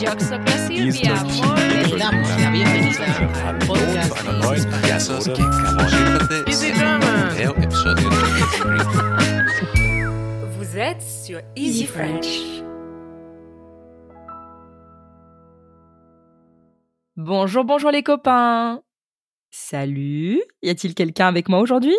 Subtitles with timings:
[0.00, 0.06] Vous
[10.78, 12.40] êtes sur Easy French.
[17.16, 18.80] Bonjour, bonjour les copains.
[19.50, 20.42] Salut.
[20.62, 21.96] Y a-t-il quelqu'un avec moi aujourd'hui?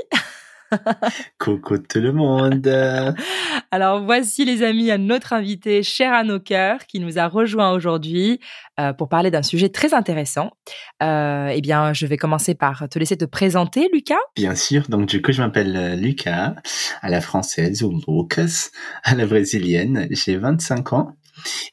[1.39, 2.67] Coucou tout le monde.
[3.71, 7.71] Alors voici les amis à notre invité cher à nos cœurs qui nous a rejoint
[7.71, 8.39] aujourd'hui
[8.79, 10.51] euh, pour parler d'un sujet très intéressant.
[11.03, 14.15] Euh, eh bien, je vais commencer par te laisser te présenter, Lucas.
[14.35, 16.55] Bien sûr, donc du coup je m'appelle euh, Lucas,
[17.01, 18.69] à la française ou Lucas,
[19.03, 20.07] à la brésilienne.
[20.11, 21.15] J'ai 25 ans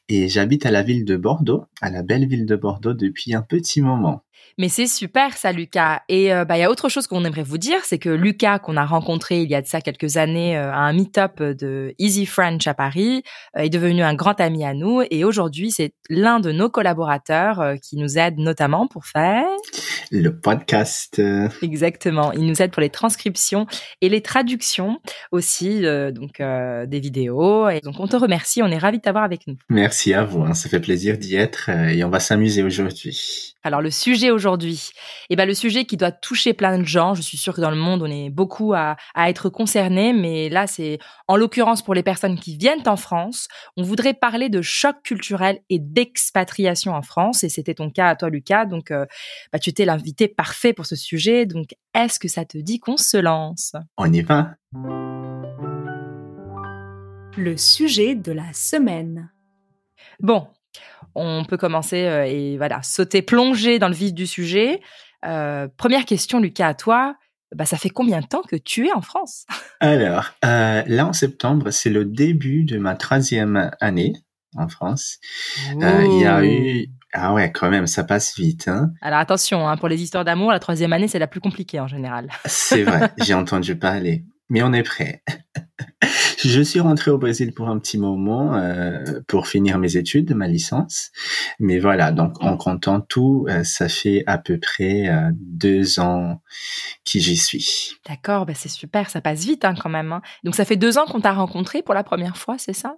[0.07, 3.41] et j'habite à la ville de Bordeaux, à la belle ville de Bordeaux depuis un
[3.41, 4.23] petit moment.
[4.59, 6.01] Mais c'est super ça, Lucas.
[6.09, 8.59] Et euh, bah il y a autre chose qu'on aimerait vous dire, c'est que Lucas,
[8.59, 11.95] qu'on a rencontré il y a de ça quelques années euh, à un meet-up de
[11.97, 13.23] Easy French à Paris,
[13.57, 15.01] euh, est devenu un grand ami à nous.
[15.11, 19.45] Et aujourd'hui, c'est l'un de nos collaborateurs qui nous aide notamment pour faire.
[20.11, 21.21] Le podcast.
[21.61, 22.33] Exactement.
[22.33, 23.65] Il nous aide pour les transcriptions
[24.01, 24.99] et les traductions
[25.31, 27.69] aussi, euh, donc euh, des vidéos.
[27.69, 28.61] Et donc on te remercie.
[28.61, 29.55] On est ravis de t'avoir avec nous.
[29.69, 33.55] Merci à vous, hein, ça fait plaisir d'y être euh, et on va s'amuser aujourd'hui.
[33.63, 34.48] Alors le sujet aujourd'hui,
[35.29, 37.13] eh ben le sujet qui doit toucher plein de gens.
[37.13, 40.49] Je suis sûre que dans le monde on est beaucoup à, à être concernés, mais
[40.49, 43.47] là c'est en l'occurrence pour les personnes qui viennent en France.
[43.77, 48.15] On voudrait parler de choc culturel et d'expatriation en France, et c'était ton cas à
[48.15, 48.65] toi Lucas.
[48.65, 49.05] Donc euh,
[49.51, 51.45] bah, tu étais l'invité parfait pour ce sujet.
[51.45, 53.73] Donc est-ce que ça te dit qu'on se lance?
[53.97, 54.55] On y va
[57.37, 59.31] Le sujet de la semaine.
[60.19, 60.47] Bon,
[61.15, 64.81] on peut commencer euh, et voilà sauter, plonger dans le vif du sujet.
[65.25, 67.15] Euh, première question, Lucas, à toi.
[67.55, 69.45] Bah, ça fait combien de temps que tu es en France?
[69.79, 74.13] Alors, euh, là en septembre, c'est le début de ma troisième année
[74.55, 75.17] en France.
[75.73, 76.87] Il y a eu...
[77.11, 78.67] Ah ouais, quand même, ça passe vite.
[78.67, 78.91] Hein.
[79.01, 81.87] Alors attention, hein, pour les histoires d'amour, la troisième année, c'est la plus compliquée en
[81.87, 82.29] général.
[82.45, 84.25] C'est vrai, j'ai entendu parler.
[84.49, 85.23] Mais on est prêt.
[86.41, 90.47] Je suis rentré au Brésil pour un petit moment euh, pour finir mes études, ma
[90.47, 91.11] licence.
[91.59, 96.41] Mais voilà, donc en comptant tout, euh, ça fait à peu près euh, deux ans
[97.05, 97.91] que j'y suis.
[98.07, 100.13] D'accord, bah c'est super, ça passe vite hein, quand même.
[100.13, 100.21] hein.
[100.45, 102.95] Donc ça fait deux ans qu'on t'a rencontré pour la première fois, c'est ça?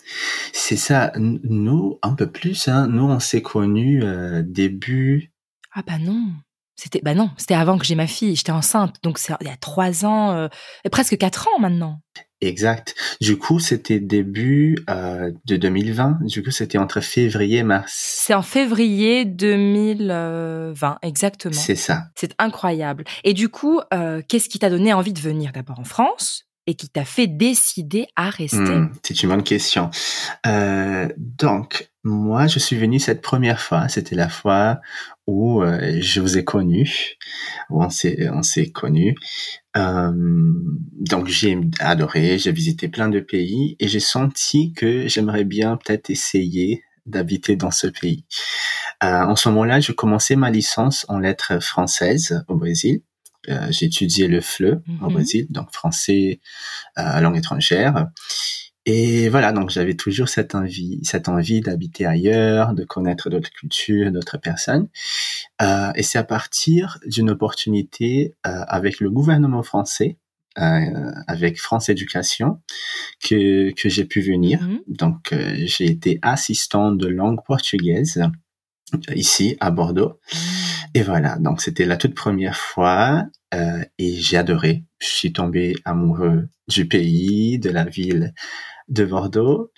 [0.53, 4.03] C'est ça, nous, un peu plus, hein, nous on s'est connus
[4.45, 5.31] début...
[5.73, 6.27] Ah bah non.
[6.75, 9.51] C'était bah non, c'était avant que j'ai ma fille, j'étais enceinte, donc c'est il y
[9.51, 10.47] a trois ans, euh,
[10.91, 12.01] presque quatre ans maintenant.
[12.41, 12.95] Exact.
[13.21, 16.19] Du coup, c'était début euh, de 2020.
[16.25, 17.93] Du coup, c'était entre février et mars.
[17.95, 21.53] C'est en février 2020, exactement.
[21.53, 22.05] C'est ça.
[22.15, 23.03] C'est incroyable.
[23.23, 26.50] Et du coup, euh, qu'est-ce qui t'a donné envie de venir d'abord en France?
[26.67, 29.89] Et qui t'a fait décider à rester Hmm, c'est une bonne question.
[30.45, 33.87] Euh, donc, moi, je suis venu cette première fois.
[33.89, 34.79] C'était la fois
[35.27, 37.17] où euh, je vous ai connu,
[37.69, 39.15] où on s'est, on s'est connu.
[39.77, 40.11] Euh,
[40.99, 42.37] donc, j'ai adoré.
[42.37, 47.71] J'ai visité plein de pays et j'ai senti que j'aimerais bien peut-être essayer d'habiter dans
[47.71, 48.25] ce pays.
[49.03, 53.01] Euh, en ce moment-là, je commençais ma licence en lettres françaises au Brésil.
[53.49, 55.13] Euh, j'ai étudié le FLE au Mhm.
[55.13, 56.39] Brésil, donc français
[56.99, 58.07] euh, langue étrangère.
[58.87, 64.11] Et voilà, donc j'avais toujours cette envie, cette envie d'habiter ailleurs, de connaître d'autres cultures,
[64.11, 64.87] d'autres personnes.
[65.61, 70.17] Euh, et c'est à partir d'une opportunité euh, avec le gouvernement français,
[70.59, 72.59] euh, avec France Éducation,
[73.23, 74.61] que, que j'ai pu venir.
[74.63, 74.79] Mhm.
[74.87, 78.23] Donc euh, j'ai été assistant de langue portugaise
[79.15, 80.19] ici à Bordeaux.
[80.93, 84.83] Et voilà, donc c'était la toute première fois euh, et j'ai adoré.
[84.99, 88.33] Je suis tombé amoureux du pays, de la ville
[88.89, 89.71] de Bordeaux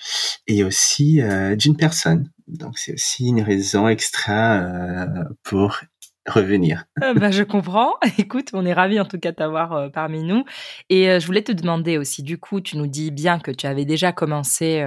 [0.48, 2.32] et aussi euh, d'une personne.
[2.48, 5.06] Donc c'est aussi une raison extra euh,
[5.44, 5.80] pour
[6.28, 6.86] revenir.
[7.16, 7.94] Bah, je comprends.
[8.18, 10.46] Écoute, on est ravis en tout cas de t'avoir parmi nous.
[10.90, 13.86] Et je voulais te demander aussi, du coup, tu nous dis bien que tu avais
[13.86, 14.84] déjà commencé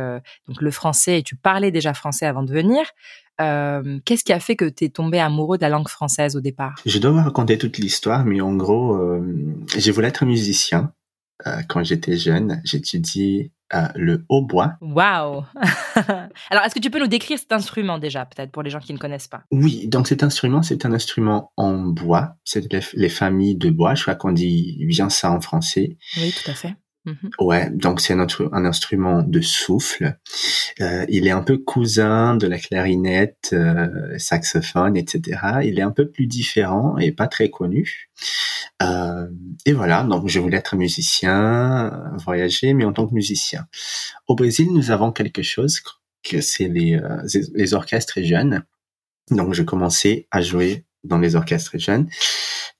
[0.48, 2.86] donc le français et tu parlais déjà français avant de venir.
[3.40, 6.40] Euh, Qu'est-ce qui a fait que tu es tombé amoureux de la langue française au
[6.40, 6.74] départ?
[6.86, 9.20] Je dois vous raconter toute l'histoire, mais en gros, euh,
[9.76, 10.92] j'ai voulu être musicien
[11.46, 12.60] euh, quand j'étais jeune.
[12.64, 14.74] J'étudiais euh, le hautbois.
[14.80, 15.44] Waouh
[16.50, 18.92] Alors, est-ce que tu peux nous décrire cet instrument déjà, peut-être pour les gens qui
[18.92, 19.42] ne connaissent pas?
[19.50, 22.36] Oui, donc cet instrument, c'est un instrument en bois.
[22.44, 23.94] C'est les, les familles de bois.
[23.94, 25.98] Je crois qu'on dit bien ça en français.
[26.16, 26.74] Oui, tout à fait.
[27.06, 27.30] Mhm.
[27.38, 30.18] Ouais, donc c'est un, un instrument de souffle.
[30.80, 35.60] Euh, il est un peu cousin de la clarinette, euh, saxophone, etc.
[35.62, 38.10] Il est un peu plus différent et pas très connu.
[38.82, 39.28] Euh,
[39.64, 43.68] et voilà, donc je voulais être musicien, euh, voyager, mais en tant que musicien.
[44.26, 45.80] Au Brésil, nous avons quelque chose
[46.24, 47.22] que c'est les, euh,
[47.54, 48.64] les orchestres jeunes.
[49.30, 52.08] Donc, je commençais à jouer dans les orchestres jeunes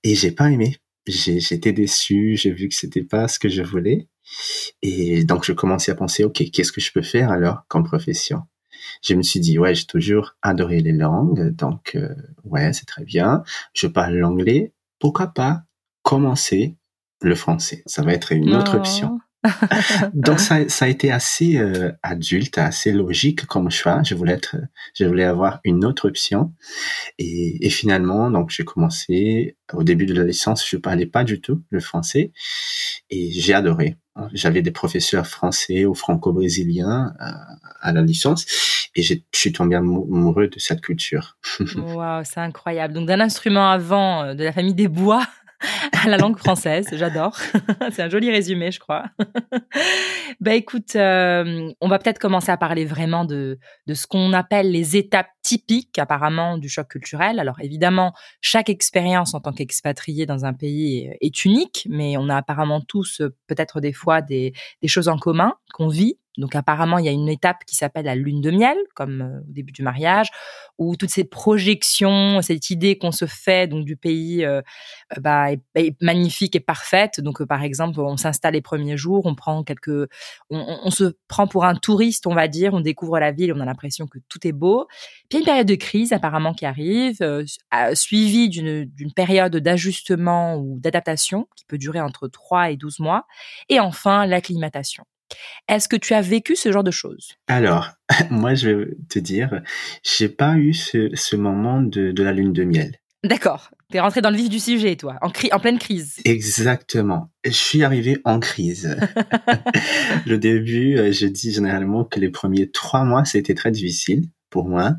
[0.02, 0.78] et j'ai pas aimé.
[1.06, 4.08] J'étais déçu, j'ai vu que c'était pas ce que je voulais.
[4.82, 8.42] Et donc, je commençais à penser, OK, qu'est-ce que je peux faire alors comme profession?
[9.02, 12.14] Je me suis dit, ouais, j'ai toujours adoré les langues, donc, euh,
[12.44, 13.42] ouais, c'est très bien.
[13.72, 14.72] Je parle l'anglais.
[14.98, 15.62] Pourquoi pas
[16.02, 16.76] commencer
[17.20, 17.82] le français?
[17.86, 19.18] Ça va être une autre option.
[20.14, 24.02] Donc ça, ça a été assez euh, adulte, assez logique comme choix.
[24.02, 24.56] Je voulais être,
[24.94, 26.52] je voulais avoir une autre option.
[27.18, 31.40] Et, et finalement, donc j'ai commencé au début de la licence, je parlais pas du
[31.40, 32.32] tout le français
[33.10, 33.96] et j'ai adoré.
[34.32, 37.24] J'avais des professeurs français ou franco-brésiliens euh,
[37.80, 38.46] à la licence
[38.94, 41.36] et je suis tombé amoureux de cette culture.
[41.76, 42.94] Waouh, c'est incroyable.
[42.94, 45.26] Donc d'un instrument avant euh, de la famille des bois
[46.04, 46.86] à la langue française.
[46.92, 47.36] J'adore.
[47.92, 49.04] c'est un joli résumé, je crois.
[50.40, 54.70] bah écoute, euh, on va peut-être commencer à parler vraiment de, de ce qu'on appelle
[54.70, 57.38] les étapes typiques apparemment du choc culturel.
[57.38, 62.36] Alors évidemment, chaque expérience en tant qu'expatrié dans un pays est unique, mais on a
[62.36, 64.52] apparemment tous peut-être des fois des,
[64.82, 68.04] des choses en commun qu'on vit donc apparemment, il y a une étape qui s'appelle
[68.04, 70.28] la lune de miel, comme euh, au début du mariage,
[70.78, 74.60] où toutes ces projections, cette idée qu'on se fait donc du pays, euh,
[75.16, 77.20] euh, bah, est, magnifique et parfaite.
[77.20, 80.08] Donc par exemple, on s'installe les premiers jours, on prend quelques,
[80.50, 83.64] on, se prend pour un touriste, on va dire, on découvre la ville, on a
[83.64, 84.86] l'impression que tout est beau.
[85.28, 87.18] Puis il y a une période de crise apparemment qui arrive,
[87.94, 93.26] suivie d'une période d'ajustement ou d'adaptation qui peut durer entre 3 et 12 mois.
[93.68, 95.04] Et enfin, l'acclimatation.
[95.68, 97.34] Est-ce que tu as vécu ce genre de choses?
[97.48, 97.90] Alors,
[98.30, 99.62] moi, je vais te dire,
[100.02, 103.00] j'ai pas eu ce, moment de, la lune de miel.
[103.24, 103.70] D'accord.
[103.90, 106.16] Tu es rentré dans le vif du sujet, toi, en, en pleine crise.
[106.24, 107.30] Exactement.
[107.44, 108.96] Je suis arrivé en crise.
[110.26, 114.68] le début, euh, je dis généralement que les premiers trois mois, c'était très difficile pour
[114.68, 114.92] moi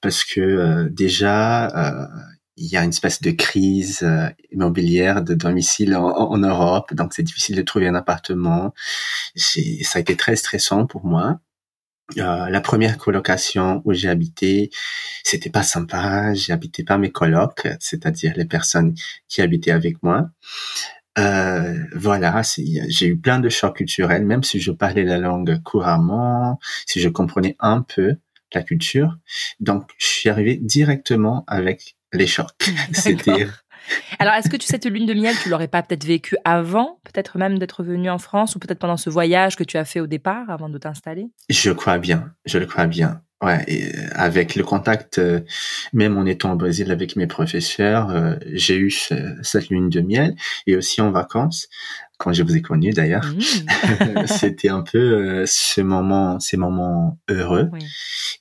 [0.00, 2.06] parce que euh, déjà, euh,
[2.58, 7.22] il y a une espèce de crise euh, immobilière de domicile en, Europe, donc c'est
[7.22, 8.74] difficile de trouver un appartement.
[9.36, 11.40] Ça a été très stressant pour moi.
[12.16, 14.70] Euh, la première colocation où j'ai habité,
[15.24, 16.34] c'était pas sympa.
[16.34, 18.94] J'ai habité pas mes colocs, c'est-à-dire les personnes
[19.28, 20.30] qui habitaient avec moi.
[21.18, 22.42] Euh, voilà,
[22.88, 27.08] j'ai eu plein de chocs culturels, même si je parlais la langue couramment, si je
[27.08, 28.16] comprenais un peu
[28.54, 29.18] la culture.
[29.60, 32.70] Donc, je suis arrivé directement avec les chocs.
[32.92, 33.48] C'était.
[34.18, 37.38] Alors, est-ce que tu, cette lune de miel, tu l'aurais pas peut-être vécu avant, peut-être
[37.38, 40.06] même d'être venu en France, ou peut-être pendant ce voyage que tu as fait au
[40.06, 41.28] départ, avant de t'installer?
[41.48, 43.22] Je crois bien, je le crois bien.
[43.40, 45.40] Ouais, et euh, avec le contact, euh,
[45.92, 50.34] même en étant au Brésil avec mes professeurs, euh, j'ai eu cette lune de miel,
[50.66, 51.68] et aussi en vacances,
[52.18, 53.24] quand je vous ai connu d'ailleurs.
[53.24, 54.26] Mmh.
[54.26, 57.70] C'était un peu ce moment, ces moments heureux.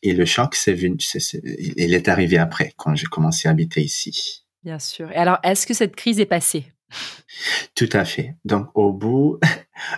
[0.02, 0.98] Et le choc, c'est venu,
[1.44, 4.46] il est arrivé après, quand j'ai commencé à habiter ici.
[4.64, 5.12] Bien sûr.
[5.12, 6.66] Et alors, est-ce que cette crise est passée?
[7.76, 8.36] Tout à fait.
[8.46, 9.40] Donc au bout,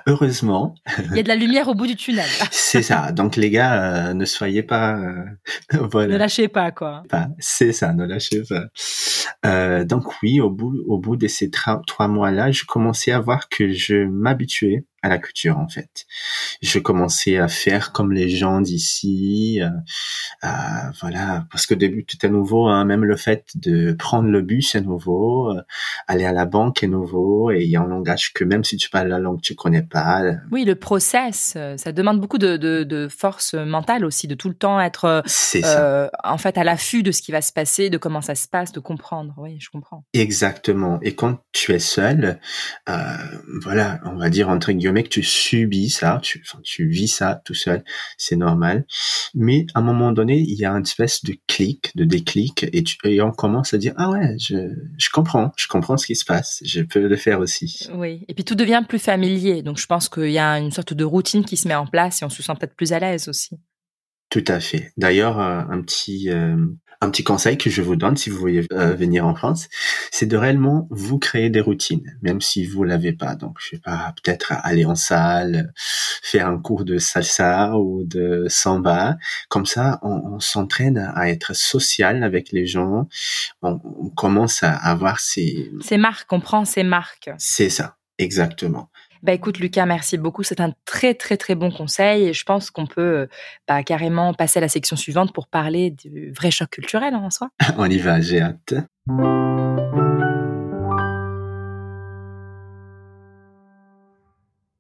[0.07, 0.75] heureusement.
[1.11, 2.25] Il y a de la lumière au bout du tunnel.
[2.51, 3.11] c'est ça.
[3.11, 5.23] Donc les gars, euh, ne soyez pas, euh,
[5.91, 6.13] voilà.
[6.13, 7.03] Ne lâchez pas quoi.
[7.39, 8.65] C'est ça, ne lâchez pas.
[9.45, 13.49] Euh, donc oui, au bout, au bout de ces trois mois-là, je commençais à voir
[13.49, 16.05] que je m'habituais à la culture en fait.
[16.61, 19.69] Je commençais à faire comme les gens d'ici, euh,
[20.43, 24.41] euh, voilà, parce que début tout est nouveau, hein, même le fait de prendre le
[24.41, 25.62] bus est nouveau, euh,
[26.07, 28.77] aller à la banque est nouveau, et il y a un langage que même si
[28.77, 30.23] tu parles la langue tu connais pas.
[30.23, 30.33] Euh.
[30.51, 34.55] Oui, le process, ça demande beaucoup de, de, de force mentale aussi, de tout le
[34.55, 35.23] temps être
[36.23, 38.71] en fait à l'affût de ce qui va se passer, de comment ça se passe,
[38.71, 39.33] de comprendre.
[39.38, 40.03] Oui, je comprends.
[40.13, 40.99] Exactement.
[41.01, 42.39] Et quand tu es seul,
[43.61, 47.53] voilà, on va dire entre guillemets que tu subis ça, tu, tu vis ça tout
[47.53, 47.83] seul,
[48.17, 48.85] c'est normal.
[49.35, 52.83] Mais à un moment donné, il y a une espèce de clic, de déclic, et,
[52.83, 54.55] tu, et on commence à dire ah ouais, je,
[54.97, 57.88] je comprends, je comprends ce qui se passe, je peux le faire aussi.
[57.93, 60.94] Oui, et puis tout devient plus familier, donc je pense qu'il y a une sorte
[60.94, 63.28] de routine qui se met en place et on se sent peut-être plus à l'aise
[63.28, 63.60] aussi.
[64.30, 64.92] Tout à fait.
[64.98, 66.56] D'ailleurs, euh, un petit euh,
[67.01, 69.70] un petit conseil que je vous donne si vous voulez euh, venir en France,
[70.12, 73.36] c'est de réellement vous créer des routines, même si vous l'avez pas.
[73.36, 78.48] Donc, je sais pas, peut-être aller en salle, faire un cours de salsa ou de
[78.50, 79.18] samba.
[79.48, 83.08] Comme ça, on, on s'entraîne à être social avec les gens.
[83.62, 85.72] On, on commence à avoir ces...
[85.82, 87.30] Ces marques, on prend ces marques.
[87.38, 88.89] C'est ça, exactement.
[89.21, 90.43] Bah écoute Lucas, merci beaucoup.
[90.43, 93.27] C'est un très très très bon conseil et je pense qu'on peut euh,
[93.67, 97.29] bah, carrément passer à la section suivante pour parler du vrai choc culturel hein, en
[97.29, 97.49] soi.
[97.77, 98.75] On y va, j'ai hâte.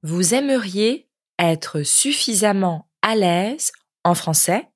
[0.03, 3.73] Vous aimeriez être suffisamment à l'aise
[4.05, 4.69] en français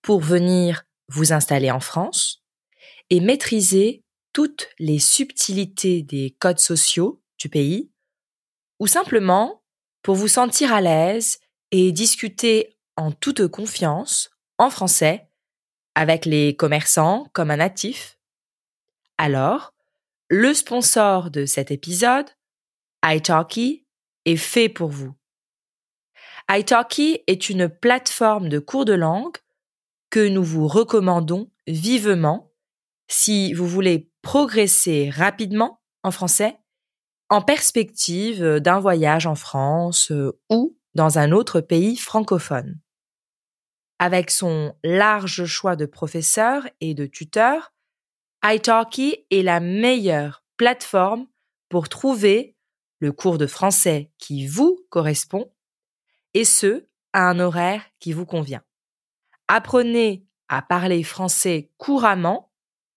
[0.00, 2.42] pour venir vous installer en France
[3.10, 4.02] et maîtriser
[4.32, 7.91] toutes les subtilités des codes sociaux du pays
[8.82, 9.62] ou simplement
[10.02, 11.38] pour vous sentir à l'aise
[11.70, 15.28] et discuter en toute confiance en français
[15.94, 18.18] avec les commerçants comme un natif?
[19.18, 19.72] Alors,
[20.28, 22.28] le sponsor de cet épisode,
[23.04, 23.86] italki,
[24.24, 25.14] est fait pour vous.
[26.50, 29.36] italki est une plateforme de cours de langue
[30.10, 32.50] que nous vous recommandons vivement
[33.06, 36.58] si vous voulez progresser rapidement en français
[37.32, 42.78] en perspective d'un voyage en France euh, ou dans un autre pays francophone.
[43.98, 47.72] Avec son large choix de professeurs et de tuteurs,
[48.44, 51.26] italki est la meilleure plateforme
[51.70, 52.54] pour trouver
[52.98, 55.50] le cours de français qui vous correspond
[56.34, 58.62] et ce, à un horaire qui vous convient.
[59.48, 62.52] Apprenez à parler français couramment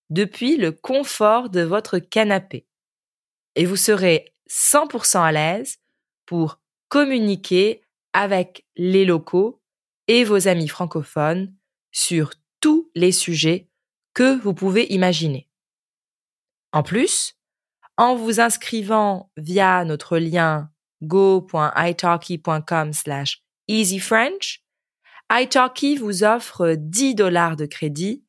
[0.09, 2.67] depuis le confort de votre canapé
[3.55, 5.77] et vous serez 100% à l'aise
[6.25, 6.59] pour
[6.89, 7.81] communiquer
[8.13, 9.61] avec les locaux
[10.07, 11.53] et vos amis francophones
[11.91, 12.31] sur
[12.61, 13.69] tous les sujets
[14.13, 15.49] que vous pouvez imaginer.
[16.71, 17.35] En plus,
[17.97, 20.69] en vous inscrivant via notre lien
[21.01, 24.63] go.italki.com slash easyfrench,
[25.31, 28.23] italki vous offre 10 dollars de crédit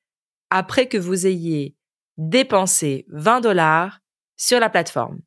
[0.50, 1.76] après que vous ayez
[2.16, 4.00] dépensé 20 dollars
[4.36, 5.18] sur la plateforme.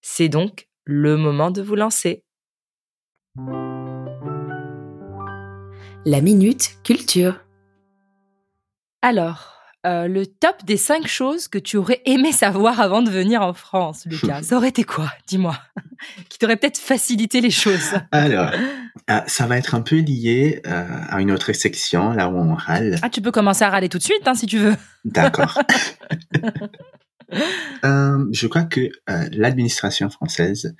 [0.00, 2.24] C'est donc le moment de vous lancer.
[6.04, 7.40] La minute culture.
[9.00, 9.52] Alors,
[9.86, 13.52] euh, le top des 5 choses que tu aurais aimé savoir avant de venir en
[13.52, 15.56] France, Lucas, ça aurait été quoi Dis-moi.
[16.28, 17.94] Qui t'aurait peut-être facilité les choses?
[18.10, 18.50] Alors,
[19.08, 22.54] ah, ça va être un peu lié euh, à une autre section, là où on
[22.54, 22.98] râle.
[23.02, 24.76] Ah, tu peux commencer à râler tout de suite, hein, si tu veux.
[25.04, 25.60] D'accord.
[27.84, 30.76] Euh, je crois que euh, l'administration française,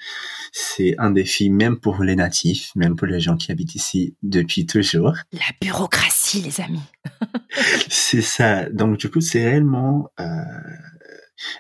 [0.52, 4.66] c'est un défi même pour les natifs, même pour les gens qui habitent ici depuis
[4.66, 5.14] toujours.
[5.32, 6.82] La bureaucratie, les amis.
[7.88, 8.68] c'est ça.
[8.71, 10.25] Donc du coup, c'est réellement euh,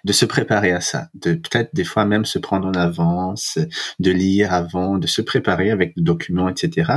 [0.04, 3.58] de se préparer à ça, de peut-être des fois même se prendre en avance,
[3.98, 6.90] de lire avant, de se préparer avec des documents, etc.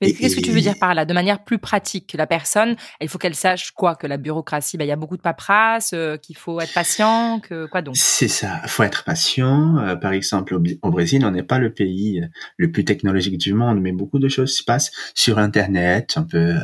[0.00, 1.04] Mais qu'est-ce que tu veux dire par là?
[1.04, 3.94] De manière plus pratique, la personne, il faut qu'elle sache quoi?
[3.94, 7.40] Que la bureaucratie, bah, il y a beaucoup de paperasse, euh, qu'il faut être patient,
[7.40, 7.96] que quoi donc?
[7.96, 9.78] C'est ça, il faut être patient.
[9.78, 13.52] Euh, par exemple, au, Brésil, on n'est pas le pays euh, le plus technologique du
[13.52, 16.54] monde, mais beaucoup de choses se passent sur Internet, on peut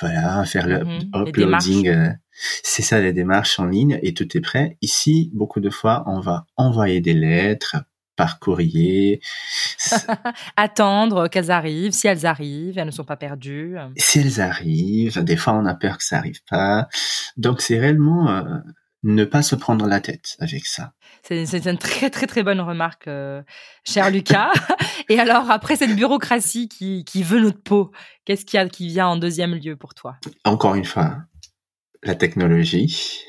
[0.00, 1.28] voilà, faire le mm-hmm.
[1.28, 2.16] uploading
[2.62, 4.76] c'est ça les démarches en ligne et tout est prêt.
[4.82, 7.76] Ici, beaucoup de fois, on va envoyer des lettres
[8.18, 9.20] par courrier.
[10.56, 13.76] Attendre qu'elles arrivent, si elles arrivent, elles ne sont pas perdues.
[13.96, 16.88] Si elles arrivent, des fois on a peur que ça arrive pas.
[17.36, 18.42] Donc c'est réellement euh,
[19.04, 20.92] ne pas se prendre la tête avec ça.
[21.22, 23.42] C'est une très très très bonne remarque, euh,
[23.84, 24.50] cher Lucas.
[25.08, 27.92] Et alors après cette bureaucratie qui, qui veut notre peau,
[28.24, 30.16] qu'est-ce qu'il y a qui vient en deuxième lieu pour toi?
[30.44, 31.18] Encore une fois,
[32.02, 33.24] la technologie.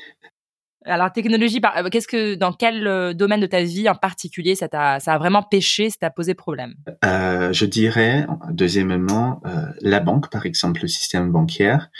[0.86, 4.66] Alors technologie, euh, qu'est-ce que dans quel euh, domaine de ta vie en particulier ça
[4.72, 6.74] a ça a vraiment pêché, ça t'a posé problème?
[7.04, 11.90] Euh, Je dirais deuxièmement euh, la banque, par exemple le système bancaire.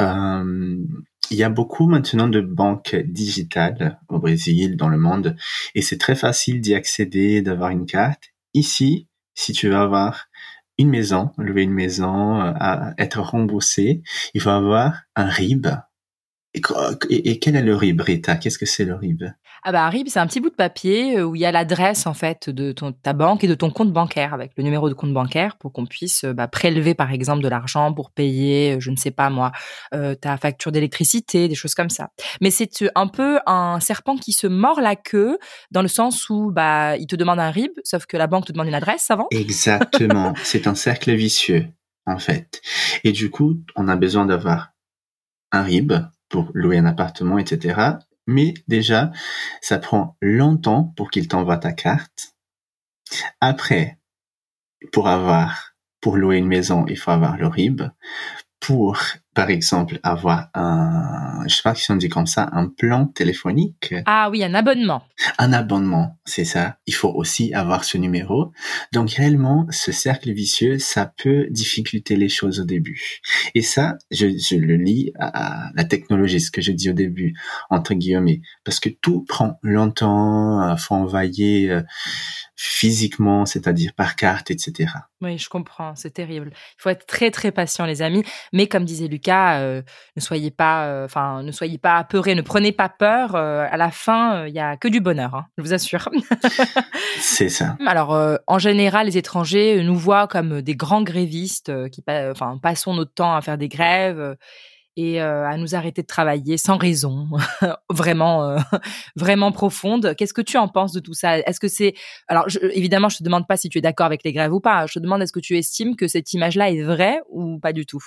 [0.00, 0.76] Euh,
[1.30, 5.36] il y a beaucoup maintenant de banques digitales au Brésil, dans le monde,
[5.74, 8.24] et c'est très facile d'y accéder, d'avoir une carte.
[8.52, 10.26] Ici, si tu veux avoir
[10.76, 14.02] une maison, louer une maison, à être remboursé,
[14.34, 15.68] il faut avoir un RIB,
[16.52, 18.36] et, quel est le RIB, Rita?
[18.36, 19.22] Qu'est-ce que c'est le RIB?
[19.62, 21.52] Ah bah un RIB, c'est un petit bout de papier euh, où il y a
[21.52, 24.88] l'adresse en fait de ton, ta banque et de ton compte bancaire avec le numéro
[24.88, 28.76] de compte bancaire pour qu'on puisse euh, bah, prélever par exemple de l'argent pour payer,
[28.76, 29.52] euh, je ne sais pas moi,
[30.20, 32.10] ta facture d'électricité, des choses comme ça.
[32.40, 35.38] Mais c'est un peu un serpent qui se mord la queue
[35.70, 38.52] dans le sens où bah il te demande un RIB, sauf que la banque te
[38.52, 39.28] demande une adresse avant.
[39.30, 41.66] Exactement, c'est un cercle vicieux
[42.06, 42.60] en fait.
[43.04, 44.72] Et du coup, on a besoin d'avoir
[45.52, 45.92] un RIB
[46.30, 47.98] pour louer un appartement, etc.
[48.26, 49.10] Mais déjà,
[49.60, 52.34] ça prend longtemps pour qu'il t'envoie ta carte.
[53.40, 53.98] Après,
[54.92, 57.82] pour avoir, pour louer une maison, il faut avoir le RIB.
[58.60, 58.96] Pour
[59.34, 63.94] par exemple, avoir un, je sais pas si on dit comme ça, un plan téléphonique.
[64.04, 65.02] Ah oui, un abonnement.
[65.38, 66.78] Un abonnement, c'est ça.
[66.86, 68.52] Il faut aussi avoir ce numéro.
[68.92, 73.20] Donc réellement, ce cercle vicieux, ça peut difficulter les choses au début.
[73.54, 77.34] Et ça, je, je le lis à la technologie, ce que je dis au début,
[77.70, 81.82] entre guillemets, parce que tout prend longtemps, euh, faut envoyer euh,
[82.62, 84.92] physiquement, c'est-à-dire par carte, etc.
[85.22, 86.50] Oui, je comprends, c'est terrible.
[86.52, 88.22] Il faut être très très patient, les amis.
[88.52, 89.80] Mais comme disait Lucas, euh,
[90.14, 93.34] ne soyez pas, euh, enfin, ne soyez pas apeurés, ne prenez pas peur.
[93.34, 96.10] Euh, à la fin, il y a que du bonheur, hein, je vous assure.
[97.18, 97.78] C'est ça.
[97.86, 103.14] Alors, en général, les étrangers nous voient comme des grands grévistes qui, enfin, passons notre
[103.14, 104.36] temps à faire des grèves
[105.00, 107.30] et euh, à nous arrêter de travailler sans raison,
[107.90, 108.58] vraiment, euh,
[109.16, 110.14] vraiment profonde.
[110.14, 111.38] Qu'est-ce que tu en penses de tout ça?
[111.38, 111.94] Est-ce que c'est
[112.28, 114.60] alors je, évidemment, je te demande pas si tu es d'accord avec les grèves ou
[114.60, 114.86] pas.
[114.86, 117.86] Je te demande est-ce que tu estimes que cette image-là est vraie ou pas du
[117.86, 118.02] tout?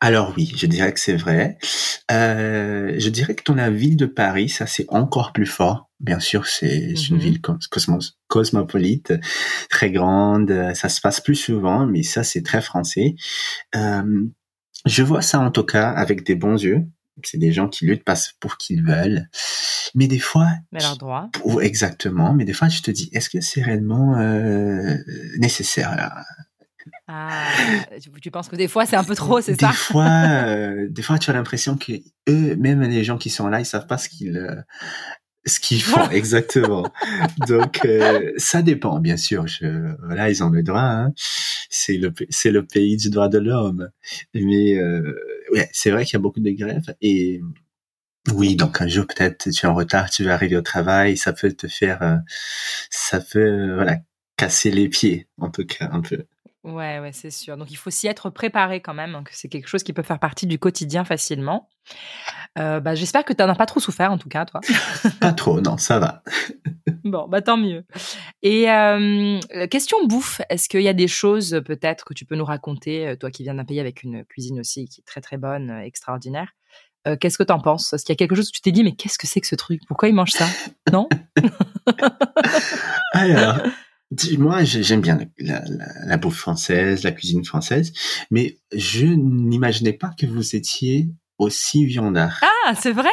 [0.00, 1.58] Alors oui, je dirais que c'est vrai.
[2.12, 5.90] Euh, je dirais que dans la ville de Paris, ça c'est encore plus fort.
[5.98, 7.20] Bien sûr, c'est une mhm.
[7.20, 9.12] ville cosmos, cosmopolite,
[9.68, 10.54] très grande.
[10.74, 13.16] Ça se passe plus souvent, mais ça c'est très français.
[13.74, 14.28] Euh,
[14.86, 16.86] je vois ça en tout cas avec des bons yeux.
[17.24, 19.28] C'est des gens qui luttent parce pour qu'ils veulent.
[19.94, 20.48] Mais des fois...
[20.70, 21.28] Mais leur droit.
[21.60, 22.32] exactement.
[22.32, 24.94] Mais des fois, je te dis, est-ce que c'est réellement euh,
[25.38, 25.96] nécessaire
[27.10, 27.48] ah,
[28.20, 29.68] tu penses que des fois c'est un peu trop, c'est ça?
[29.68, 31.92] Des fois, euh, des fois tu as l'impression que
[32.28, 34.56] eux, même les gens qui sont là, ils savent pas ce qu'ils euh,
[35.46, 36.84] ce qu'ils font exactement.
[37.46, 39.46] Donc euh, ça dépend bien sûr.
[39.46, 40.80] Je, voilà, ils ont le droit.
[40.80, 41.12] Hein.
[41.70, 43.90] C'est le c'est le pays du droit de l'homme.
[44.34, 45.14] Mais euh,
[45.52, 47.40] ouais, c'est vrai qu'il y a beaucoup de grèves et
[48.34, 51.32] oui, donc un jour peut-être tu es en retard, tu vas arriver au travail, ça
[51.32, 52.16] peut te faire, euh,
[52.90, 53.98] ça peut voilà
[54.36, 56.24] casser les pieds en tout cas un peu.
[56.64, 57.56] Ouais, ouais, c'est sûr.
[57.56, 60.02] Donc il faut s'y être préparé quand même, hein, que c'est quelque chose qui peut
[60.02, 61.68] faire partie du quotidien facilement.
[62.58, 64.60] Euh, bah, J'espère que tu n'en as pas trop souffert en tout cas, toi.
[65.20, 66.22] pas trop, non, ça va.
[67.04, 67.84] bon, bah tant mieux.
[68.42, 69.38] Et euh,
[69.70, 73.16] question bouffe, est-ce qu'il y a des choses peut-être que tu peux nous raconter, euh,
[73.16, 76.52] toi qui viens d'un pays avec une cuisine aussi qui est très très bonne, extraordinaire
[77.20, 77.94] Qu'est-ce que tu en penses?
[77.94, 79.46] Est-ce qu'il y a quelque chose où tu t'es dit, mais qu'est-ce que c'est que
[79.46, 79.80] ce truc?
[79.88, 80.46] Pourquoi ils mangent ça?
[80.92, 81.08] Non?
[83.14, 83.62] Alors,
[84.38, 87.92] moi, j'aime bien la, bouffe française, la cuisine française,
[88.30, 91.08] mais je n'imaginais pas que vous étiez
[91.38, 92.40] aussi viandard.
[92.42, 93.10] Ah, c'est vrai?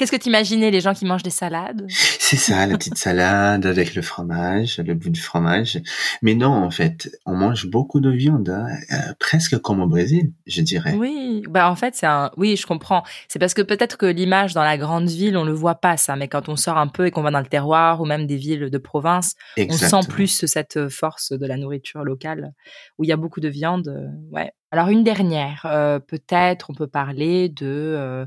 [0.00, 1.84] Qu'est-ce que t'imaginais les gens qui mangent des salades?
[1.90, 5.78] C'est ça, la petite salade avec le fromage, le bout de fromage.
[6.22, 10.32] Mais non, en fait, on mange beaucoup de viande, hein, euh, presque comme au Brésil,
[10.46, 10.94] je dirais.
[10.94, 12.30] Oui, bah en fait, c'est un.
[12.38, 13.02] Oui, je comprends.
[13.28, 16.16] C'est parce que peut-être que l'image dans la grande ville, on le voit pas ça,
[16.16, 18.36] mais quand on sort un peu et qu'on va dans le terroir ou même des
[18.36, 22.54] villes de province, on sent plus cette force de la nourriture locale
[22.96, 23.88] où il y a beaucoup de viande.
[23.88, 24.50] Euh, ouais.
[24.70, 28.26] Alors une dernière, euh, peut-être on peut parler de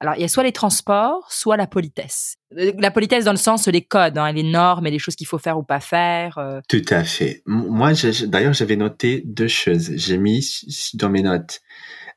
[0.00, 2.36] alors, il y a soit les transports, soit la politesse.
[2.50, 5.38] La politesse dans le sens les codes, hein, les normes et les choses qu'il faut
[5.38, 6.38] faire ou pas faire.
[6.38, 6.60] Euh.
[6.68, 7.42] Tout à fait.
[7.44, 7.92] Moi,
[8.26, 9.90] d'ailleurs, j'avais noté deux choses.
[9.94, 10.62] J'ai mis
[10.94, 11.60] dans mes notes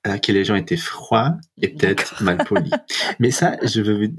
[0.08, 2.72] euh, que les gens étaient froids et peut-être mal polis.
[3.20, 4.14] Mais ça, je veux,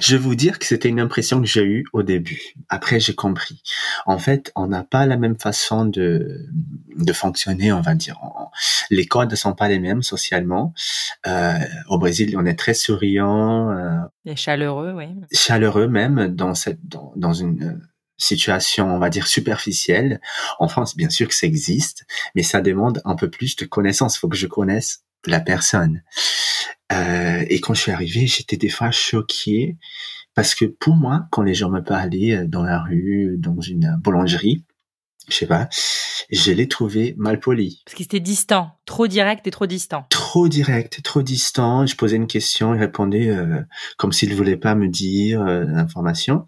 [0.00, 2.54] je veux vous dire que c'était une impression que j'ai eue au début.
[2.68, 3.62] Après, j'ai compris.
[4.06, 6.46] En fait, on n'a pas la même façon de,
[6.96, 8.18] de fonctionner, on va dire.
[8.90, 10.74] Les codes ne sont pas les mêmes socialement.
[11.26, 13.70] Euh, au Brésil, on est très souriant.
[13.70, 15.06] Euh, et chaleureux, oui.
[15.32, 17.80] Chaleureux même dans cette, dans, dans une
[18.16, 20.20] situation, on va dire, superficielle.
[20.58, 24.16] En France, bien sûr que ça existe, mais ça demande un peu plus de connaissances.
[24.16, 26.02] Il faut que je connaisse la personne.
[26.92, 29.76] Euh, et quand je suis arrivé, j'étais des fois choqué
[30.34, 33.96] parce que pour moi, quand les gens me parlaient euh, dans la rue, dans une
[34.02, 34.64] boulangerie,
[35.28, 35.68] je sais pas,
[36.30, 37.82] je l'ai trouvé mal poli.
[37.84, 40.06] Parce qu'il était distant, trop direct et trop distant.
[40.10, 41.86] Trop direct, trop distant.
[41.86, 43.60] Je posais une question, il répondait euh,
[43.98, 46.44] comme s'il voulait pas me dire l'information.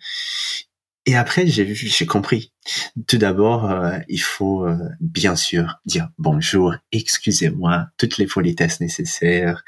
[1.06, 2.52] Et après, j'ai compris.
[3.06, 9.64] Tout d'abord, euh, il faut euh, bien sûr dire bonjour, excusez-moi, toutes les politesses nécessaires.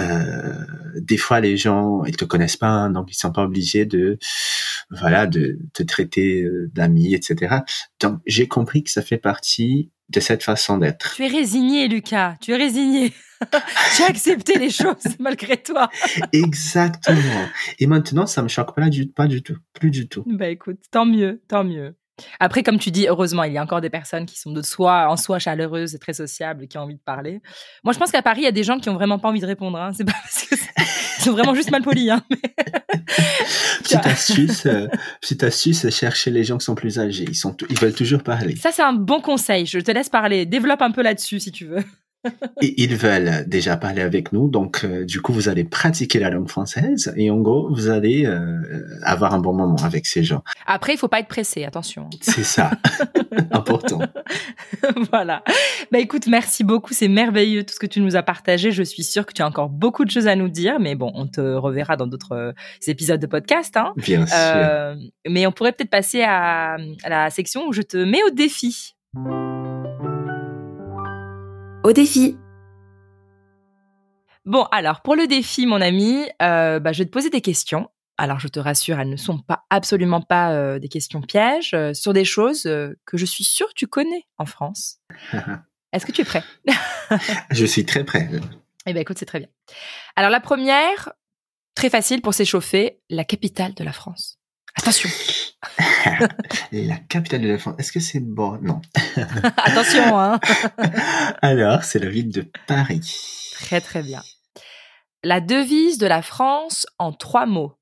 [0.00, 0.52] Euh,
[0.96, 4.18] des fois, les gens, ils te connaissent pas, hein, donc ils sont pas obligés de,
[4.90, 7.56] voilà, de te traiter euh, d'ami, etc.
[8.00, 11.14] Donc, j'ai compris que ça fait partie de cette façon d'être.
[11.16, 12.36] Tu es résigné, Lucas.
[12.40, 13.12] Tu es résigné.
[13.96, 15.90] tu as accepté les choses malgré toi.
[16.32, 17.46] Exactement.
[17.78, 20.24] Et maintenant, ça me choque pas du, pas du tout, plus du tout.
[20.26, 21.96] Bah écoute, tant mieux, tant mieux.
[22.40, 25.08] Après, comme tu dis, heureusement, il y a encore des personnes qui sont de soi,
[25.08, 27.40] en soi chaleureuses et très sociables et qui ont envie de parler.
[27.84, 29.40] Moi, je pense qu'à Paris, il y a des gens qui ont vraiment pas envie
[29.40, 29.78] de répondre.
[29.78, 29.92] Hein.
[29.94, 30.56] C'est pas parce que
[31.26, 32.10] sont vraiment juste mal polis.
[32.10, 32.22] Hein.
[33.82, 34.88] petite astuce, euh,
[35.20, 37.24] petite astuce, chercher les gens qui sont plus âgés.
[37.28, 38.56] Ils sont, ils veulent toujours parler.
[38.56, 39.66] Ça, c'est un bon conseil.
[39.66, 40.46] Je te laisse parler.
[40.46, 41.84] Développe un peu là-dessus si tu veux.
[42.62, 46.30] Et ils veulent déjà parler avec nous, donc euh, du coup vous allez pratiquer la
[46.30, 48.58] langue française et en gros vous allez euh,
[49.02, 50.42] avoir un bon moment avec ces gens.
[50.66, 52.08] Après, il faut pas être pressé, attention.
[52.20, 52.70] C'est ça,
[53.52, 54.00] important.
[55.12, 55.42] voilà.
[55.92, 58.72] Bah écoute, merci beaucoup, c'est merveilleux tout ce que tu nous as partagé.
[58.72, 61.12] Je suis sûre que tu as encore beaucoup de choses à nous dire, mais bon,
[61.14, 62.52] on te reverra dans d'autres euh,
[62.86, 63.76] épisodes de podcast.
[63.76, 63.92] Hein.
[63.96, 64.96] Bien sûr.
[65.28, 68.94] Mais on pourrait peut-être passer à, à la section où je te mets au défi.
[71.86, 72.36] Au défi.
[74.44, 77.88] Bon, alors pour le défi, mon ami, euh, bah, je vais te poser des questions.
[78.18, 81.94] Alors je te rassure, elles ne sont pas absolument pas euh, des questions pièges euh,
[81.94, 84.98] sur des choses que je suis sûre que tu connais en France.
[85.92, 86.42] Est-ce que tu es prêt?
[87.52, 88.28] Je suis très prêt.
[88.86, 89.48] Eh bien, écoute, c'est très bien.
[90.16, 91.12] Alors la première,
[91.76, 94.40] très facile pour s'échauffer, la capitale de la France.
[94.76, 95.08] Attention,
[96.72, 98.80] la capitale de la France, est-ce que c'est bon Non.
[99.56, 100.38] attention, hein.
[101.42, 103.50] Alors, c'est la ville de Paris.
[103.52, 104.22] Très très bien.
[105.24, 107.72] La devise de la France en trois mots.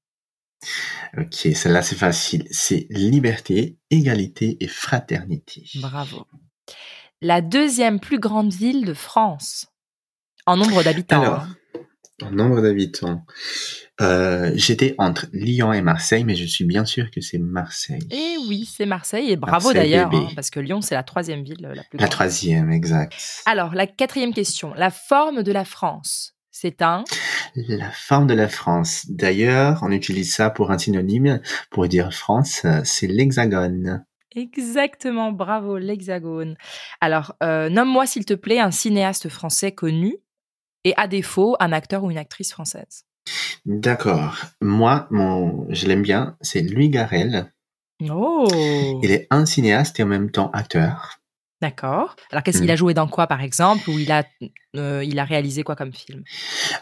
[1.18, 2.46] Ok, celle-là c'est facile.
[2.50, 5.64] C'est liberté, égalité et fraternité.
[5.76, 6.26] Bravo.
[7.20, 9.66] La deuxième plus grande ville de France
[10.46, 11.20] en nombre d'habitants.
[11.20, 11.56] Alors, hein.
[12.22, 13.24] En nombre d'habitants,
[14.00, 18.06] euh, j'étais entre Lyon et Marseille, mais je suis bien sûr que c'est Marseille.
[18.10, 21.64] Et oui, c'est Marseille et bravo d'ailleurs, hein, parce que Lyon c'est la troisième ville
[21.66, 22.10] euh, la plus La grande.
[22.10, 23.14] troisième, exact.
[23.46, 27.04] Alors la quatrième question, la forme de la France, c'est un.
[27.68, 29.06] La forme de la France.
[29.08, 34.04] D'ailleurs, on utilise ça pour un synonyme pour dire France, euh, c'est l'hexagone.
[34.36, 36.56] Exactement, bravo, l'hexagone.
[37.00, 40.16] Alors, euh, nomme-moi s'il te plaît un cinéaste français connu
[40.84, 43.04] et à défaut un acteur ou une actrice française.
[43.64, 44.36] D'accord.
[44.60, 47.50] Moi, mon, je l'aime bien, c'est Louis Garrel.
[48.10, 51.20] Oh Il est un cinéaste et en même temps acteur.
[51.62, 52.16] D'accord.
[52.30, 52.70] Alors, qu'est-ce qu'il Mm.
[52.72, 54.24] a joué dans quoi, par exemple, ou il a,
[54.76, 56.22] euh, il a réalisé quoi comme film?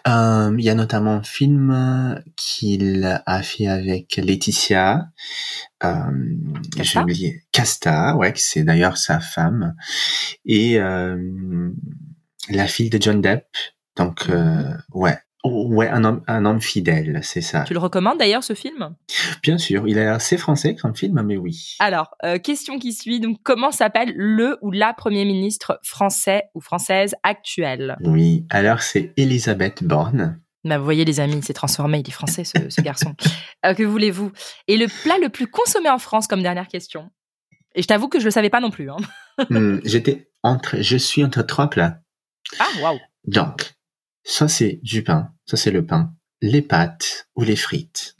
[0.09, 5.07] Euh, il y a notamment un film qu'il a fait avec Laetitia.
[5.85, 5.91] Euh,
[6.75, 6.83] Casta?
[6.83, 7.43] J'ai oublié.
[7.53, 9.77] Casta, ouais, c'est d'ailleurs sa femme.
[10.45, 10.79] Et
[12.49, 13.47] la fille de John Depp.
[13.97, 15.17] Donc, euh, ouais.
[15.45, 17.65] Ouais, un homme, un homme fidèle, c'est ça.
[17.65, 18.95] Tu le recommandes d'ailleurs, ce film?
[19.43, 21.75] Bien sûr, il est assez français comme film, mais oui.
[21.81, 23.19] Alors, euh, question qui suit.
[23.19, 27.97] Donc, comment s'appelle le ou la Premier ministre français ou française actuelle?
[28.05, 30.41] Oui, alors c'est Elisabeth Borne.
[30.63, 31.99] bah, Vous voyez, les amis, il s'est transformé.
[31.99, 33.15] Il est français, ce, ce garçon.
[33.65, 34.31] Euh, que voulez-vous?
[34.67, 37.11] Et le plat le plus consommé en France, comme dernière question?
[37.77, 38.91] Et je t'avoue que je le savais pas non plus.
[38.91, 38.97] Hein.
[39.51, 42.01] Hmm, J'étais entre, je suis entre trois plats.
[42.59, 43.73] Ah, waouh Donc,
[44.25, 48.17] ça c'est du pain, ça c'est le pain, les pâtes ou les frites.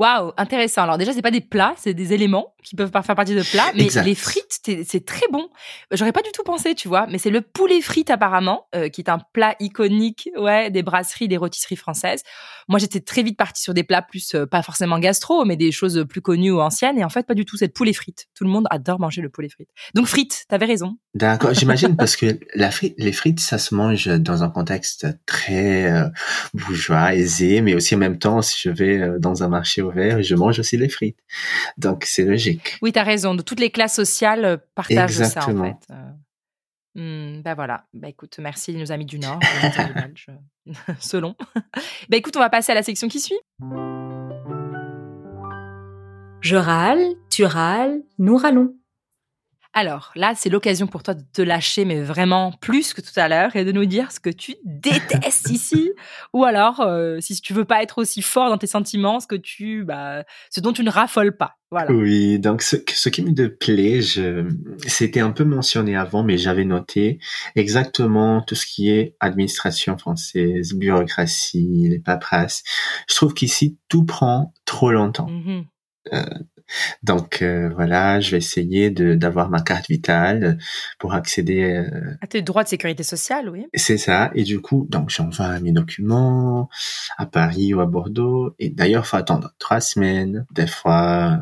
[0.00, 0.84] Waouh, intéressant.
[0.84, 3.70] Alors déjà, c'est pas des plats, c'est des éléments qui peuvent faire partie de plats,
[3.74, 4.04] mais Exact.
[4.04, 5.48] les frites, t'es- c'est très bon.
[5.90, 9.02] J'aurais pas du tout pensé, tu vois, mais c'est le poulet frites apparemment, euh, qui
[9.02, 12.22] est un plat iconique, ouais, des brasseries, des rôtisseries françaises.
[12.66, 15.70] Moi, j'étais très vite partie sur des plats plus, euh, pas forcément gastro, mais des
[15.70, 17.58] choses plus connues ou anciennes, et en fait, pas du tout.
[17.58, 18.26] C'est le poulet frites.
[18.34, 19.68] Tout le monde adore manger le poulet frites.
[19.94, 20.96] Donc frites, t'avais raison.
[21.14, 25.92] D'accord, j'imagine parce que la frite, les frites, ça se mange dans un contexte très
[25.92, 26.08] euh,
[26.54, 30.22] bourgeois, aisé, mais aussi en même temps, si je vais euh, dans un marché ouvert,
[30.22, 31.18] je mange aussi les frites.
[31.78, 32.78] Donc c'est logique.
[32.82, 33.34] Oui, t'as raison.
[33.34, 35.94] De toutes les classes sociales euh, partagent ça, en fait.
[36.96, 37.84] Euh, bah voilà.
[37.94, 39.38] Bah écoute, merci nos amis du Nord,
[40.98, 41.36] selon.
[42.08, 43.38] bah écoute, on va passer à la section qui suit.
[46.40, 48.74] Je râle, tu râles, nous râlons.
[49.72, 53.28] Alors là, c'est l'occasion pour toi de te lâcher, mais vraiment plus que tout à
[53.28, 55.92] l'heure, et de nous dire ce que tu détestes ici,
[56.32, 59.36] ou alors, euh, si tu veux pas être aussi fort dans tes sentiments, ce que
[59.36, 61.56] tu, bah, ce dont tu ne raffoles pas.
[61.70, 61.92] Voilà.
[61.92, 64.48] Oui, donc ce, ce qui me plaît, je,
[64.88, 67.20] c'était un peu mentionné avant, mais j'avais noté
[67.54, 72.64] exactement tout ce qui est administration française, bureaucratie, les paperasses.
[73.08, 75.28] Je trouve qu'ici, tout prend trop longtemps.
[75.28, 75.64] Mhm.
[77.02, 80.58] Donc euh, voilà, je vais essayer de d'avoir ma carte vitale
[80.98, 81.62] pour accéder.
[81.62, 83.66] euh, Ah, tes droits de sécurité sociale, oui.
[83.74, 84.30] c'est ça.
[84.34, 86.68] Et du coup, donc j'envoie mes documents
[87.18, 88.54] à Paris ou à Bordeaux.
[88.58, 91.38] Et d'ailleurs, faut attendre trois semaines, des fois.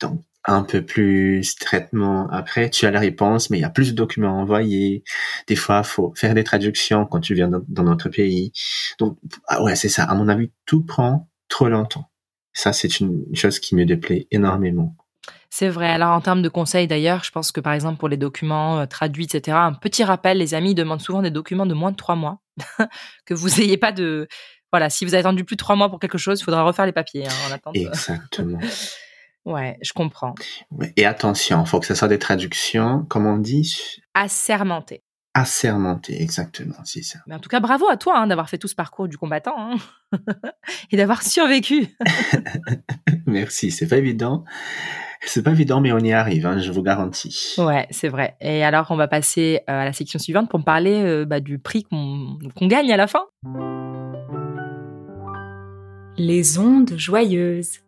[0.00, 2.26] Donc un peu plus traitement.
[2.30, 5.04] Après, tu as la réponse, mais il y a plus de documents à envoyer.
[5.46, 8.52] Des fois, faut faire des traductions quand tu viens dans, dans notre pays.
[8.98, 10.04] Donc ah ouais, c'est ça.
[10.04, 12.09] À mon avis, tout prend trop longtemps.
[12.60, 14.94] Ça, c'est une chose qui me déplaît énormément.
[15.48, 15.88] C'est vrai.
[15.88, 18.84] Alors, en termes de conseils, d'ailleurs, je pense que, par exemple, pour les documents euh,
[18.84, 22.16] traduits, etc., un petit rappel, les amis demandent souvent des documents de moins de trois
[22.16, 22.42] mois.
[23.24, 24.28] que vous ayez pas de...
[24.72, 26.84] Voilà, si vous avez attendu plus de trois mois pour quelque chose, il faudra refaire
[26.84, 27.72] les papiers hein, en.
[27.72, 28.58] Exactement.
[29.46, 30.34] Ouais, je comprends.
[30.98, 35.02] Et attention, faut que ce soit des traductions, comme on dit, Assermenté.
[35.32, 37.20] Assermenté, exactement, c'est ça.
[37.28, 39.54] Mais en tout cas, bravo à toi hein, d'avoir fait tout ce parcours du combattant
[39.56, 39.76] hein,
[40.90, 41.86] et d'avoir survécu.
[43.26, 44.44] Merci, c'est pas évident.
[45.22, 47.54] C'est pas évident, mais on y arrive, hein, je vous garantis.
[47.58, 48.36] Ouais, c'est vrai.
[48.40, 51.40] Et alors, on va passer euh, à la section suivante pour me parler euh, bah,
[51.40, 53.26] du prix qu'on gagne à la fin.
[56.16, 57.80] Les ondes joyeuses.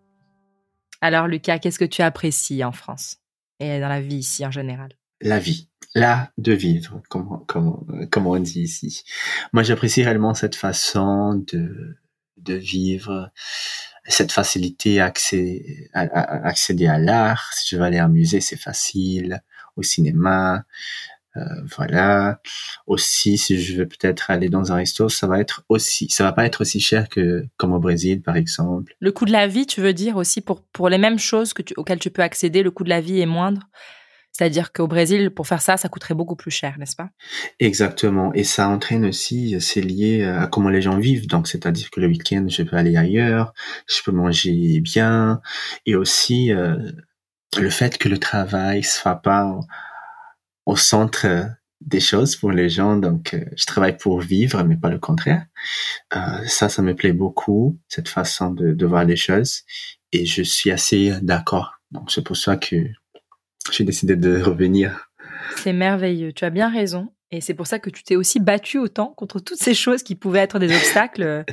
[1.00, 3.16] Alors, Lucas, qu'est-ce que tu apprécies en France
[3.58, 4.90] et dans la vie ici en général?
[5.20, 9.04] La vie, l'art de vivre, comme, comme, comme on dit ici.
[9.52, 11.96] Moi, j'apprécie réellement cette façon de,
[12.38, 13.30] de vivre
[14.04, 16.00] cette facilité à, accéder à,
[16.46, 17.52] accéder à l'art.
[17.52, 19.42] Si je veux aller à un musée, c'est facile.
[19.76, 20.64] Au cinéma,
[21.36, 21.40] euh,
[21.76, 22.40] voilà.
[22.86, 26.32] Aussi, si je veux peut-être aller dans un resto, ça va être aussi, ça va
[26.32, 28.94] pas être aussi cher que comme au Brésil, par exemple.
[29.00, 31.62] Le coût de la vie, tu veux dire aussi pour pour les mêmes choses que
[31.62, 33.62] tu, auxquelles tu peux accéder, le coût de la vie est moindre?
[34.32, 37.10] C'est-à-dire qu'au Brésil, pour faire ça, ça coûterait beaucoup plus cher, n'est-ce pas?
[37.60, 38.32] Exactement.
[38.32, 41.26] Et ça entraîne aussi, c'est lié à comment les gens vivent.
[41.26, 43.52] Donc, c'est-à-dire que le week-end, je peux aller ailleurs,
[43.86, 45.40] je peux manger bien.
[45.84, 46.76] Et aussi, euh,
[47.58, 49.60] le fait que le travail soit pas
[50.64, 51.26] au centre
[51.80, 52.96] des choses pour les gens.
[52.96, 55.44] Donc, euh, je travaille pour vivre, mais pas le contraire.
[56.16, 59.62] Euh, ça, ça me plaît beaucoup, cette façon de, de voir les choses.
[60.12, 61.74] Et je suis assez d'accord.
[61.90, 62.76] Donc, c'est pour ça que
[63.70, 65.10] j'ai décidé de revenir.
[65.56, 67.08] C'est merveilleux, tu as bien raison.
[67.34, 70.14] Et c'est pour ça que tu t'es aussi battu autant contre toutes ces choses qui
[70.14, 71.46] pouvaient être des obstacles.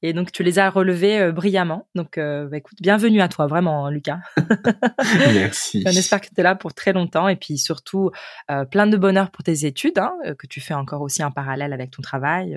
[0.00, 1.88] et donc, tu les as relevées euh, brillamment.
[1.96, 4.20] Donc, euh, bah, écoute, bienvenue à toi, vraiment, Lucas.
[5.34, 5.82] Merci.
[5.86, 7.26] On espère que tu es là pour très longtemps.
[7.26, 8.12] Et puis, surtout,
[8.48, 11.72] euh, plein de bonheur pour tes études, hein, que tu fais encore aussi en parallèle
[11.72, 12.56] avec ton travail.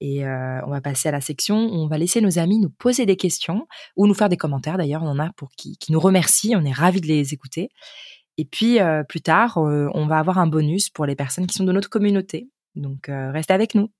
[0.00, 3.04] Et on va passer à la section où on va laisser nos amis nous poser
[3.04, 4.78] des questions ou nous faire des commentaires.
[4.78, 6.54] D'ailleurs, on en a pour qui, qui nous remercient.
[6.56, 7.68] On est ravis de les écouter.
[8.38, 11.54] Et puis euh, plus tard, euh, on va avoir un bonus pour les personnes qui
[11.54, 12.48] sont de notre communauté.
[12.76, 13.90] Donc euh, restez avec nous.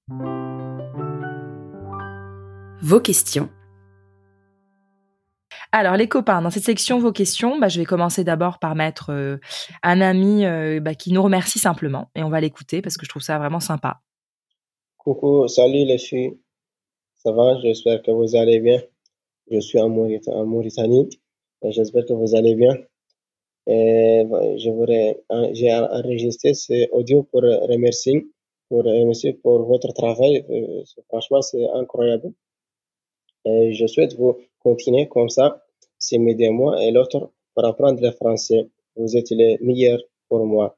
[2.80, 3.50] Vos questions.
[5.72, 9.38] Alors les copains, dans cette section vos questions, bah, je vais commencer d'abord par mettre
[9.82, 10.44] un ami
[10.80, 13.60] bah, qui nous remercie simplement et on va l'écouter parce que je trouve ça vraiment
[13.60, 14.00] sympa.
[14.96, 16.38] Coucou, salut les filles.
[17.16, 17.60] Ça va?
[17.60, 18.80] J'espère que vous allez bien.
[19.50, 21.10] Je suis en Mauritanie
[21.64, 22.74] j'espère que vous allez bien.
[23.68, 25.20] Je voudrais,
[25.52, 28.26] j'ai enregistré ce audio pour remercier,
[28.68, 30.44] pour remercier pour votre travail.
[30.50, 32.32] Euh, franchement, c'est incroyable.
[33.44, 35.64] Et je souhaite vous continuer comme ça,
[35.98, 38.68] c'est m'aider moi et l'autre pour apprendre le français.
[38.96, 40.76] Vous êtes les meilleurs pour moi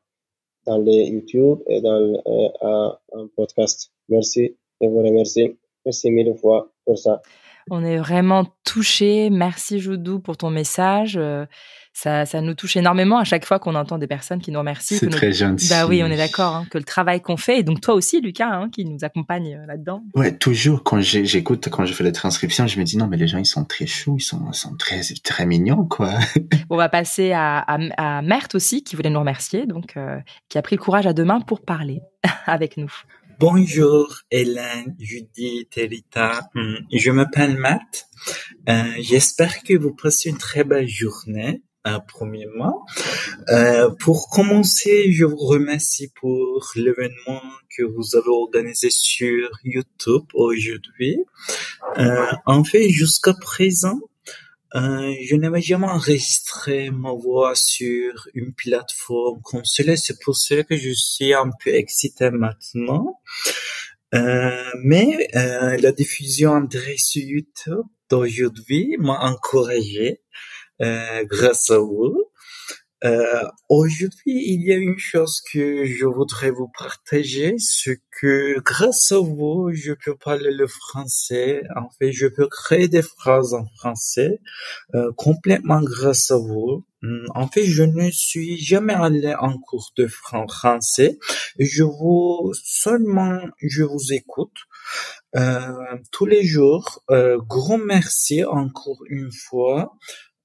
[0.66, 3.92] dans les YouTube et dans euh, un podcast.
[4.08, 5.56] Merci et vous remercie.
[5.84, 7.22] Merci mille fois pour ça.
[7.68, 9.30] On est vraiment touchés.
[9.30, 11.16] Merci Joudou pour ton message.
[11.16, 11.44] Euh,
[11.92, 14.96] ça, ça nous touche énormément à chaque fois qu'on entend des personnes qui nous remercient.
[14.96, 15.68] C'est très gentil.
[15.68, 18.20] Bah oui, on est d'accord hein, que le travail qu'on fait, et donc toi aussi,
[18.20, 20.04] Lucas, hein, qui nous accompagne euh, là-dedans.
[20.14, 23.26] Ouais, toujours quand j'écoute, quand je fais les transcriptions, je me dis non, mais les
[23.26, 26.12] gens ils sont très choux, ils sont, sont très très mignons, quoi.
[26.70, 30.18] on va passer à, à, à Merthe aussi, qui voulait nous remercier, donc euh,
[30.48, 32.00] qui a pris le courage à deux mains pour parler
[32.46, 32.92] avec nous.
[33.40, 36.50] Bonjour Hélène, Judith Rita.
[36.54, 38.10] Hmm, je m'appelle Matt.
[38.68, 41.62] Euh, J'espère que vous passez une très belle journée.
[41.86, 42.84] Euh, premièrement,
[43.48, 47.40] euh, pour commencer, je vous remercie pour l'événement
[47.74, 51.24] que vous avez organisé sur YouTube aujourd'hui.
[51.96, 54.00] Euh, en fait, jusqu'à présent,
[54.76, 59.96] euh, je n'avais jamais enregistré ma voix sur une plateforme comme cela.
[59.96, 63.18] C'est pour cela que je suis un peu excité maintenant.
[64.14, 70.20] Euh, mais euh, la diffusion en sur YouTube d'aujourd'hui m'a encouragé
[70.82, 72.29] euh, grâce à vous.
[73.04, 79.10] Euh, aujourd'hui, il y a une chose que je voudrais vous partager, c'est que grâce
[79.12, 81.62] à vous, je peux parler le français.
[81.76, 84.40] En fait, je peux créer des phrases en français
[84.94, 86.84] euh, complètement grâce à vous.
[87.02, 91.18] Hmm, en fait, je ne suis jamais allé en cours de français.
[91.58, 94.52] Je vous seulement, je vous écoute.
[95.36, 97.02] Euh, tous les jours.
[97.10, 99.96] Euh, grand merci encore une fois.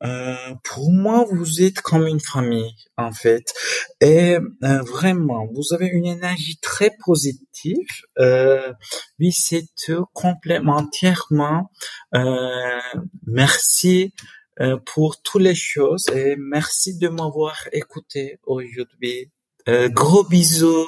[0.03, 3.53] Euh, pour moi, vous êtes comme une famille, en fait.
[4.01, 7.88] Et euh, vraiment, vous avez une énergie très positive.
[8.19, 8.73] Euh,
[9.19, 9.67] oui, c'est
[10.13, 11.71] complètement, entièrement.
[12.13, 12.79] Euh,
[13.25, 14.13] merci
[14.62, 19.31] euh, pour toutes les choses et merci de m'avoir écouté aujourd'hui.
[19.67, 20.88] Euh, gros bisous.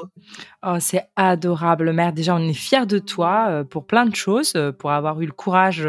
[0.64, 2.14] Oh, c'est adorable, mère.
[2.14, 5.26] Déjà, on est fiers de toi euh, pour plein de choses, euh, pour avoir eu
[5.26, 5.88] le courage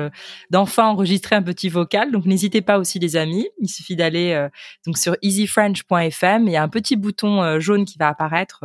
[0.50, 2.12] d'enfin enregistrer un petit vocal.
[2.12, 3.48] Donc, n'hésitez pas aussi, les amis.
[3.60, 4.48] Il suffit d'aller euh,
[4.86, 6.46] donc sur easyfrench.fm.
[6.46, 8.64] Il y a un petit bouton euh, jaune qui va apparaître,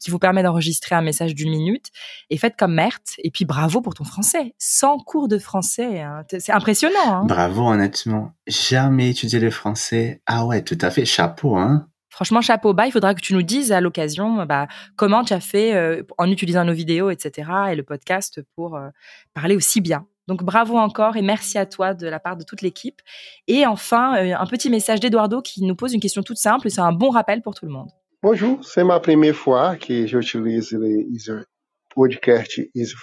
[0.00, 1.86] qui vous permet d'enregistrer un message d'une minute.
[2.30, 3.14] Et faites comme Merthe.
[3.18, 4.54] Et puis, bravo pour ton français.
[4.58, 6.00] 100 cours de français.
[6.00, 6.22] hein.
[6.38, 6.94] C'est impressionnant.
[7.06, 8.32] Hein Bravo, honnêtement.
[8.46, 10.20] Jamais étudié le français.
[10.26, 11.04] Ah ouais, tout à fait.
[11.04, 11.86] Chapeau, hein.
[12.14, 12.86] Franchement, chapeau bas.
[12.86, 16.30] Il faudra que tu nous dises à l'occasion bah, comment tu as fait euh, en
[16.30, 17.50] utilisant nos vidéos, etc.
[17.72, 18.88] et le podcast pour euh,
[19.34, 20.06] parler aussi bien.
[20.28, 23.02] Donc bravo encore et merci à toi de la part de toute l'équipe.
[23.48, 26.70] Et enfin, euh, un petit message d'Eduardo qui nous pose une question toute simple.
[26.70, 27.88] C'est un bon rappel pour tout le monde.
[28.22, 31.44] Bonjour, c'est ma première fois que j'utilise le
[31.92, 32.94] podcast Easy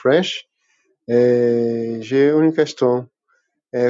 [1.10, 3.10] J'ai une question.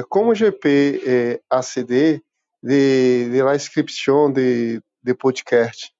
[0.09, 2.23] Comment je peux accéder
[2.63, 5.91] de, de l'inscription de, de podcast?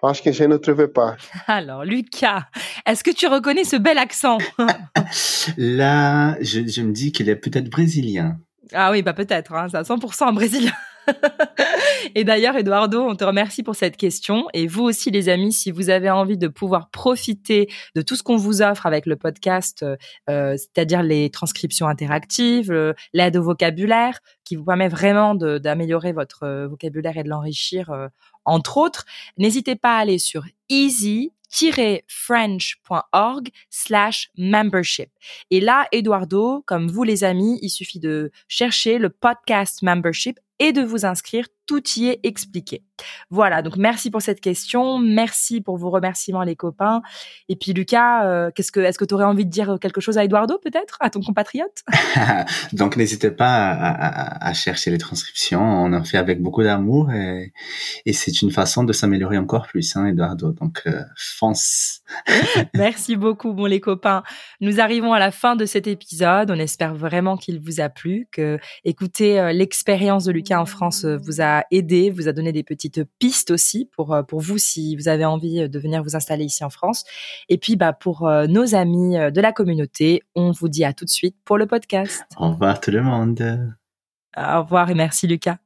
[0.00, 1.16] Parce que je ne trouve pas.
[1.48, 2.44] Alors, Lucas,
[2.86, 4.38] est-ce que tu reconnais ce bel accent?
[5.56, 8.38] Là, je, je me dis qu'il est peut-être brésilien.
[8.72, 10.72] Ah oui, bah peut-être, hein, c'est à 100% un Brésilien.
[12.14, 14.46] et d'ailleurs, Eduardo, on te remercie pour cette question.
[14.54, 18.22] Et vous aussi, les amis, si vous avez envie de pouvoir profiter de tout ce
[18.22, 24.20] qu'on vous offre avec le podcast, euh, c'est-à-dire les transcriptions interactives, euh, l'aide au vocabulaire,
[24.48, 28.08] qui vous permet vraiment d'améliorer votre euh, vocabulaire et de l'enrichir, euh,
[28.46, 29.04] entre autres,
[29.36, 35.10] n'hésitez pas à aller sur easy-french.org slash membership.
[35.50, 40.72] Et là, Eduardo, comme vous les amis, il suffit de chercher le podcast membership et
[40.72, 41.46] de vous inscrire.
[41.68, 42.82] Tout y est expliqué.
[43.30, 44.98] Voilà, donc merci pour cette question.
[44.98, 47.02] Merci pour vos remerciements, les copains.
[47.48, 50.18] Et puis, Lucas, euh, qu'est-ce que, est-ce que tu aurais envie de dire quelque chose
[50.18, 51.84] à Eduardo, peut-être, à ton compatriote?
[52.72, 55.60] Donc n'hésitez pas à, à- à chercher les transcriptions.
[55.62, 57.52] On en fait avec beaucoup d'amour et,
[58.06, 60.52] et c'est une façon de s'améliorer encore plus, hein, Eduardo.
[60.52, 62.00] Donc euh, fonce.
[62.74, 64.22] Merci beaucoup, bon les copains.
[64.60, 66.50] Nous arrivons à la fin de cet épisode.
[66.50, 71.04] On espère vraiment qu'il vous a plu, que écouter euh, l'expérience de Lucas en France
[71.04, 74.96] vous a aidé, vous a donné des petites pistes aussi pour euh, pour vous si
[74.96, 77.04] vous avez envie euh, de venir vous installer ici en France.
[77.48, 81.04] Et puis bah pour euh, nos amis de la communauté, on vous dit à tout
[81.04, 82.24] de suite pour le podcast.
[82.36, 83.74] Au revoir tout le monde.
[84.36, 85.58] Au revoir et merci Lucas.